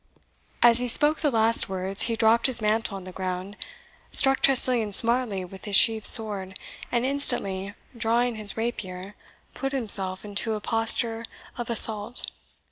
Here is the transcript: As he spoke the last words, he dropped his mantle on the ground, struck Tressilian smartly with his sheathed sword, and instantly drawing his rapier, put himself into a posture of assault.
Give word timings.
As 0.63 0.79
he 0.79 0.87
spoke 0.87 1.19
the 1.19 1.29
last 1.29 1.69
words, 1.69 2.01
he 2.09 2.15
dropped 2.15 2.47
his 2.47 2.59
mantle 2.59 2.97
on 2.97 3.03
the 3.03 3.11
ground, 3.11 3.55
struck 4.11 4.41
Tressilian 4.41 4.93
smartly 4.93 5.45
with 5.45 5.65
his 5.65 5.75
sheathed 5.75 6.07
sword, 6.07 6.57
and 6.91 7.05
instantly 7.05 7.75
drawing 7.95 8.33
his 8.35 8.57
rapier, 8.57 9.13
put 9.53 9.73
himself 9.73 10.25
into 10.25 10.55
a 10.55 10.59
posture 10.59 11.23
of 11.55 11.69
assault. 11.69 12.31